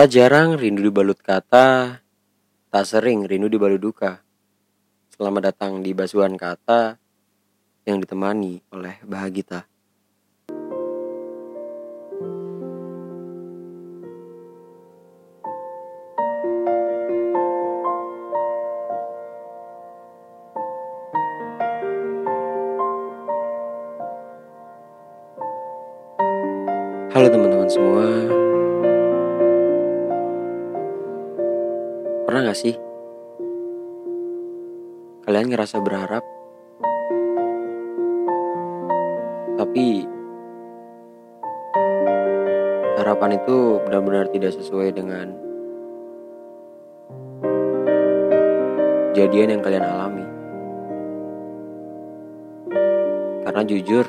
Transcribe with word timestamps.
Tak 0.00 0.16
jarang 0.16 0.56
rindu 0.56 0.80
dibalut 0.88 1.20
kata, 1.20 2.00
tak 2.72 2.84
sering 2.88 3.28
rindu 3.28 3.52
dibalut 3.52 3.76
duka. 3.76 4.24
Selamat 5.12 5.52
datang 5.52 5.84
di 5.84 5.92
basuhan 5.92 6.40
kata 6.40 6.96
yang 7.84 8.00
ditemani 8.00 8.64
oleh 8.72 8.96
Bahagita. 9.04 9.68
Halo 27.12 27.28
teman-teman 27.28 27.68
semua. 27.68 28.39
Pernah 32.40 32.56
gak 32.56 32.64
sih 32.64 32.76
kalian 35.28 35.52
ngerasa 35.52 35.76
berharap 35.84 36.24
tapi 39.60 40.08
harapan 42.96 43.36
itu 43.36 43.84
benar-benar 43.84 44.32
tidak 44.32 44.56
sesuai 44.56 44.88
dengan 44.88 45.36
kejadian 49.12 49.60
yang 49.60 49.60
kalian 49.60 49.84
alami. 49.84 50.24
Karena 53.44 53.62
jujur, 53.68 54.08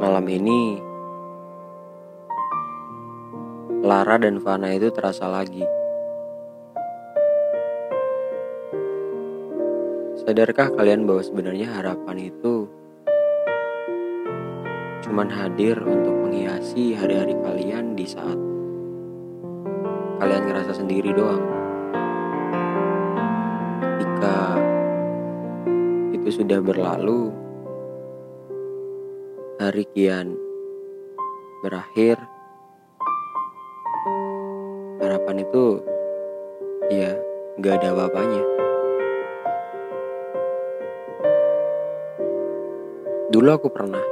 malam 0.00 0.24
ini 0.32 0.80
Lara 3.84 4.16
dan 4.16 4.40
Fana 4.40 4.72
itu 4.72 4.88
terasa 4.88 5.28
lagi. 5.28 5.79
Sadarkah 10.30 10.70
kalian 10.78 11.10
bahwa 11.10 11.26
sebenarnya 11.26 11.74
harapan 11.74 12.30
itu 12.30 12.70
cuman 15.02 15.26
hadir 15.26 15.74
untuk 15.82 16.14
menghiasi 16.22 16.94
hari-hari 16.94 17.34
kalian 17.34 17.98
di 17.98 18.06
saat 18.06 18.38
kalian 20.22 20.42
ngerasa 20.46 20.70
sendiri 20.70 21.10
doang. 21.10 21.42
Ketika 23.98 24.38
itu 26.14 26.28
sudah 26.30 26.62
berlalu, 26.62 27.34
hari 29.58 29.82
kian 29.98 30.38
berakhir, 31.66 32.22
harapan 35.02 35.42
itu 35.42 35.82
ya 36.86 37.18
gak 37.58 37.82
ada 37.82 37.98
apa-apanya. 37.98 38.59
Dulu 43.30 43.46
aku 43.46 43.70
pernah 43.70 44.02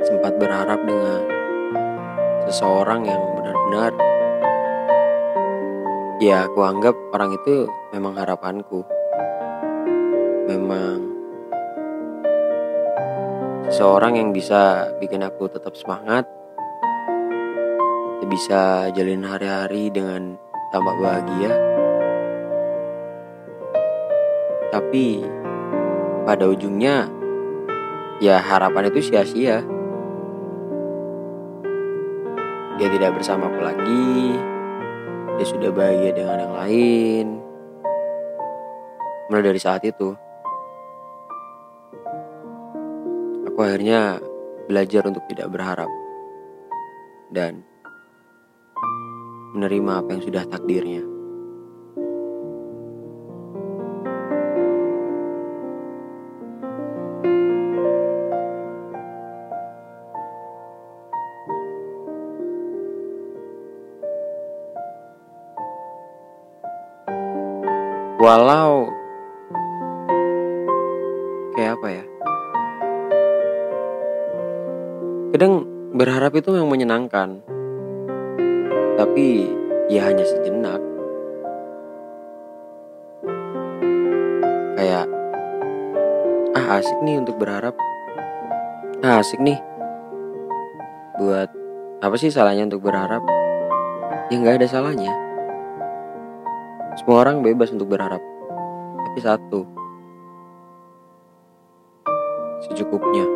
sempat 0.00 0.32
berharap 0.40 0.80
dengan 0.80 1.20
seseorang 2.48 3.04
yang 3.04 3.20
benar-benar 3.36 3.92
ya 6.24 6.48
aku 6.48 6.64
anggap 6.64 6.96
orang 7.12 7.36
itu 7.36 7.68
memang 7.92 8.16
harapanku. 8.16 8.80
Memang 10.48 11.04
seseorang 13.68 14.16
yang 14.16 14.32
bisa 14.32 14.88
bikin 15.04 15.20
aku 15.20 15.52
tetap 15.52 15.76
semangat, 15.76 16.24
bisa 18.24 18.88
jalin 18.96 19.20
hari-hari 19.20 19.92
dengan 19.92 20.40
tambah 20.72 20.96
bahagia. 20.96 21.52
Tapi 24.72 25.43
pada 26.24 26.48
ujungnya 26.48 27.08
ya 28.18 28.40
harapan 28.40 28.88
itu 28.88 29.12
sia-sia. 29.12 29.60
Dia 32.74 32.88
tidak 32.90 33.14
bersamaku 33.14 33.60
lagi. 33.62 34.34
Dia 35.38 35.46
sudah 35.46 35.70
bahagia 35.70 36.10
dengan 36.16 36.42
yang 36.42 36.54
lain. 36.56 37.26
Mulai 39.30 39.44
dari 39.52 39.60
saat 39.60 39.80
itu, 39.86 40.12
aku 43.48 43.58
akhirnya 43.62 44.20
belajar 44.68 45.06
untuk 45.08 45.24
tidak 45.30 45.48
berharap 45.48 45.88
dan 47.32 47.64
menerima 49.54 49.92
apa 50.02 50.08
yang 50.18 50.22
sudah 50.22 50.44
takdirnya. 50.44 51.13
Walau 68.24 68.88
kayak 71.52 71.76
apa 71.76 71.88
ya? 71.92 72.04
Kadang 75.36 75.52
berharap 75.92 76.32
itu 76.32 76.48
memang 76.48 76.72
menyenangkan. 76.72 77.44
Tapi 78.96 79.52
ya 79.92 80.08
hanya 80.08 80.24
sejenak. 80.24 80.80
Kayak 84.80 85.04
ah 86.56 86.80
asik 86.80 86.96
nih 87.04 87.20
untuk 87.20 87.36
berharap. 87.36 87.76
Ah 89.04 89.20
asik 89.20 89.36
nih. 89.44 89.60
Buat 91.20 91.52
apa 92.00 92.16
sih 92.16 92.32
salahnya 92.32 92.72
untuk 92.72 92.88
berharap? 92.88 93.20
Ya 94.32 94.40
nggak 94.40 94.64
ada 94.64 94.68
salahnya. 94.72 95.23
Semua 96.94 97.26
orang 97.26 97.42
bebas 97.42 97.74
untuk 97.74 97.90
berharap. 97.90 98.22
Tapi 99.10 99.18
satu. 99.18 99.66
Secukupnya. 102.62 103.26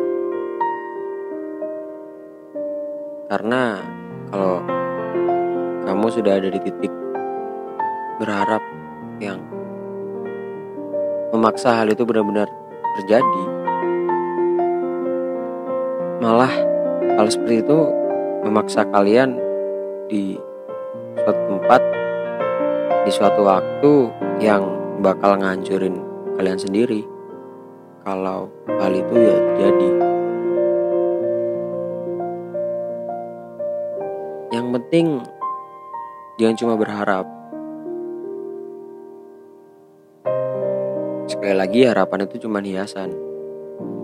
Karena 3.27 3.83
kalau 4.31 4.63
kamu 5.83 6.07
sudah 6.07 6.39
ada 6.39 6.49
di 6.49 6.59
titik 6.63 6.93
berharap 8.23 8.63
yang 9.19 9.43
memaksa 11.35 11.83
hal 11.83 11.91
itu 11.91 12.07
benar-benar 12.07 12.47
terjadi. 13.03 13.43
Malah 16.23 16.53
hal 17.19 17.27
seperti 17.27 17.59
itu 17.63 17.77
memaksa 18.47 18.87
kalian 18.87 19.35
di 20.07 20.39
suatu 21.19 21.43
tempat 21.53 21.88
di 23.09 23.17
suatu 23.17 23.41
waktu 23.41 24.05
yang 24.37 24.69
bakal 25.01 25.33
ngancurin 25.41 25.97
kalian 26.37 26.61
sendiri 26.61 27.01
kalau 28.05 28.45
hal 28.69 28.93
itu 28.93 29.15
ya 29.17 29.33
terjadi. 29.33 29.89
Yang 34.53 34.67
penting 34.77 35.07
Jangan 36.39 36.55
cuma 36.55 36.73
berharap. 36.79 37.25
Sekali 41.27 41.51
lagi 41.51 41.83
harapan 41.83 42.29
itu 42.29 42.47
cuma 42.47 42.63
hiasan. 42.63 43.11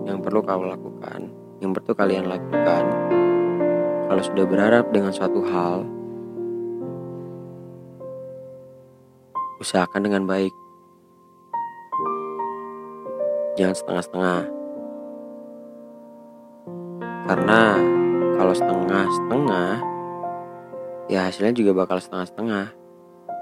Yang 0.04 0.18
perlu 0.20 0.44
kau 0.44 0.66
lakukan, 0.66 1.32
yang 1.64 1.72
perlu 1.72 1.96
kalian 1.96 2.28
lakukan. 2.28 2.84
Kalau 4.10 4.20
sudah 4.20 4.44
berharap 4.44 4.92
dengan 4.92 5.16
suatu 5.16 5.40
hal, 5.48 5.95
usahakan 9.60 10.04
dengan 10.04 10.22
baik. 10.28 10.52
Jangan 13.56 13.76
setengah-setengah. 13.76 14.40
Karena 17.26 17.60
kalau 18.36 18.52
setengah-setengah 18.52 19.70
ya 21.06 21.30
hasilnya 21.30 21.54
juga 21.54 21.72
bakal 21.86 22.02
setengah-setengah 22.02 22.66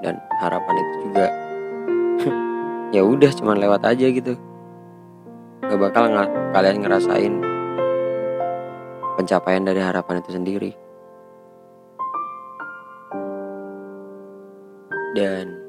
dan 0.04 0.14
harapan 0.38 0.74
itu 0.76 0.94
juga 1.08 1.26
ya 2.94 3.02
udah 3.02 3.30
cuman 3.34 3.56
lewat 3.56 3.82
aja 3.88 4.06
gitu 4.12 4.36
gak 5.64 5.80
bakal 5.80 6.12
nggak 6.12 6.28
kalian 6.52 6.78
ngerasain 6.84 7.34
pencapaian 9.16 9.64
dari 9.64 9.80
harapan 9.80 10.20
itu 10.20 10.30
sendiri 10.36 10.70
dan 15.16 15.63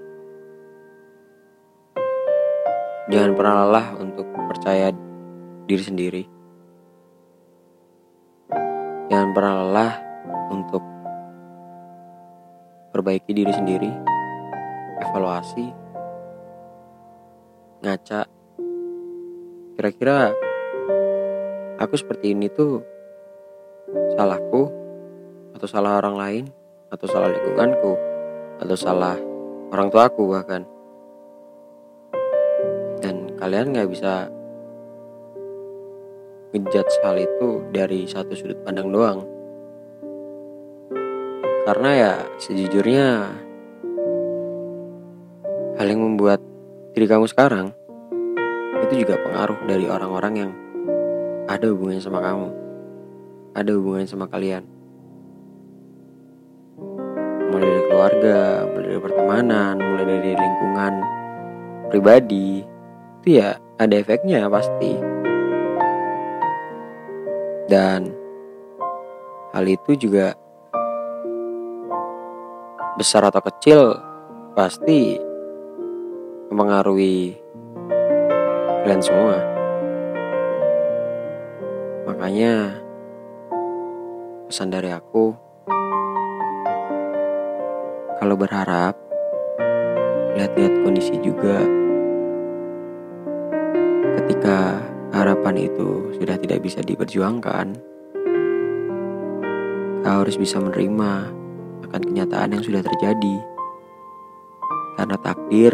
jangan 3.12 3.32
pernah 3.38 3.56
lelah 3.66 3.88
untuk 4.02 4.26
percaya 4.50 4.90
diri 5.66 5.84
sendiri 5.84 6.24
jangan 9.10 9.30
pernah 9.32 9.54
lelah 9.64 9.94
untuk 10.52 10.84
perbaiki 12.96 13.36
diri 13.36 13.52
sendiri, 13.52 13.92
evaluasi, 15.04 15.68
ngaca. 17.84 18.24
Kira-kira 19.76 20.32
aku 21.76 22.00
seperti 22.00 22.32
ini 22.32 22.48
tuh 22.48 22.80
salahku 24.16 24.72
atau 25.60 25.68
salah 25.68 26.00
orang 26.00 26.16
lain 26.16 26.44
atau 26.88 27.04
salah 27.12 27.28
lingkunganku 27.36 28.00
atau 28.64 28.76
salah 28.80 29.20
orang 29.76 29.92
tuaku 29.92 30.32
bahkan 30.32 30.64
kalian 33.46 33.78
nggak 33.78 33.94
bisa 33.94 34.26
ngejudge 36.50 36.98
hal 37.06 37.14
itu 37.14 37.62
dari 37.70 38.10
satu 38.10 38.34
sudut 38.34 38.58
pandang 38.66 38.90
doang. 38.90 39.22
Karena 41.70 41.90
ya 41.94 42.14
sejujurnya 42.42 43.08
hal 45.78 45.86
yang 45.86 46.02
membuat 46.02 46.42
diri 46.98 47.06
kamu 47.06 47.30
sekarang 47.30 47.70
itu 48.90 49.06
juga 49.06 49.22
pengaruh 49.22 49.62
dari 49.70 49.86
orang-orang 49.94 50.34
yang 50.34 50.52
ada 51.46 51.70
hubungannya 51.70 52.02
sama 52.02 52.26
kamu. 52.26 52.50
Ada 53.54 53.70
hubungannya 53.78 54.10
sama 54.10 54.26
kalian. 54.26 54.66
Mulai 57.54 57.62
dari 57.62 57.84
keluarga 57.94 58.66
mulai 58.74 58.90
dari 58.90 59.02
pertemanan 59.06 59.74
mulai 59.78 60.06
dari 60.10 60.32
lingkungan 60.34 60.94
pribadi 61.94 62.74
itu 63.26 63.42
ya 63.42 63.58
ada 63.82 63.98
efeknya 63.98 64.46
pasti 64.54 65.02
dan 67.66 68.14
hal 69.50 69.66
itu 69.66 69.98
juga 69.98 70.38
besar 73.02 73.26
atau 73.26 73.42
kecil 73.42 73.98
pasti 74.54 75.18
mempengaruhi 76.54 77.34
kalian 78.86 79.02
semua. 79.02 79.42
Makanya 82.06 82.78
pesan 84.54 84.70
dari 84.70 84.94
aku 84.94 85.34
kalau 88.22 88.38
berharap 88.38 88.94
lihat-lihat 90.38 90.74
kondisi 90.86 91.18
juga 91.26 91.85
ketika 94.26 94.82
harapan 95.14 95.70
itu 95.70 96.18
sudah 96.18 96.36
tidak 96.42 96.66
bisa 96.66 96.82
diperjuangkan 96.82 97.78
kau 100.02 100.18
harus 100.26 100.38
bisa 100.42 100.58
menerima 100.58 101.30
akan 101.86 102.02
kenyataan 102.02 102.58
yang 102.58 102.64
sudah 102.66 102.82
terjadi 102.82 103.36
karena 104.98 105.16
takdir 105.22 105.74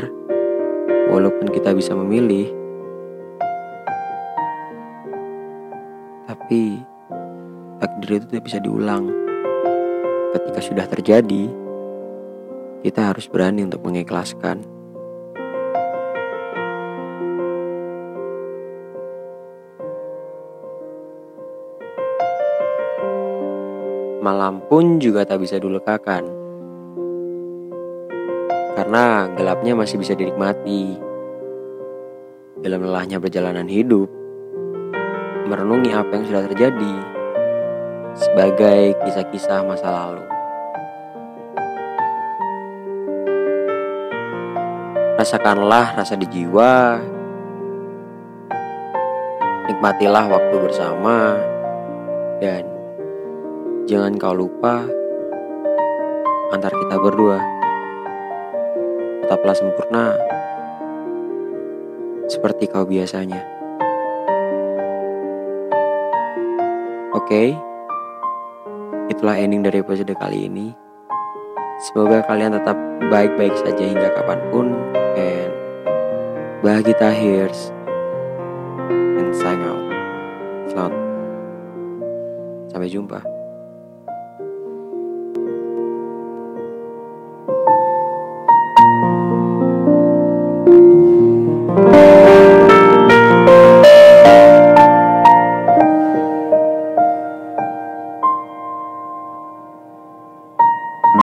walaupun 1.07 1.47
kita 1.47 1.71
bisa 1.71 1.95
memilih 1.95 2.51
Tapi 6.31 6.83
takdir 7.79 8.19
itu 8.19 8.25
tidak 8.27 8.43
bisa 8.43 8.59
diulang. 8.59 9.07
Ketika 10.35 10.59
sudah 10.59 10.83
terjadi, 10.83 11.47
kita 12.87 13.11
harus 13.11 13.27
berani 13.31 13.63
untuk 13.67 13.83
mengikhlaskan. 13.83 14.59
Malam 24.21 24.61
pun 24.69 25.01
juga 25.01 25.25
tak 25.25 25.41
bisa 25.41 25.57
dilukakan. 25.57 26.29
Karena 28.77 29.25
gelapnya 29.33 29.73
masih 29.73 29.97
bisa 29.97 30.13
dinikmati. 30.13 30.93
Dalam 32.61 32.85
lelahnya 32.85 33.17
perjalanan 33.17 33.65
hidup, 33.65 34.05
merenungi 35.49 35.89
apa 35.89 36.11
yang 36.13 36.25
sudah 36.29 36.43
terjadi 36.53 36.95
sebagai 38.13 38.93
kisah-kisah 39.01 39.65
masa 39.65 39.89
lalu. 39.89 40.25
Rasakanlah 45.17 45.97
rasa 45.97 46.13
di 46.13 46.29
jiwa, 46.29 47.01
nikmatilah 49.65 50.25
waktu 50.29 50.55
bersama, 50.61 51.41
dan 52.37 52.70
jangan 53.89 54.13
kau 54.17 54.35
lupa 54.35 54.85
antar 56.51 56.73
kita 56.75 56.95
berdua. 56.99 57.39
Tetaplah 59.23 59.55
sempurna 59.55 60.05
seperti 62.27 62.67
kau 62.67 62.83
biasanya. 62.83 63.41
Oke, 67.11 67.27
okay, 67.27 67.47
itulah 69.11 69.35
ending 69.35 69.63
dari 69.63 69.83
episode 69.83 70.11
kali 70.15 70.47
ini. 70.47 70.75
Semoga 71.81 72.23
kalian 72.27 72.55
tetap 72.55 72.77
baik-baik 73.09 73.55
saja 73.57 73.83
hingga 73.83 74.13
kapan 74.15 74.39
pun. 74.53 74.67
And 75.17 75.51
bahagia 76.63 77.11
hears 77.11 77.73
and 78.91 79.33
sign 79.35 79.59
out. 79.63 79.83
Selamat. 80.71 81.01
Sampai 82.71 82.87
jumpa. 82.87 83.30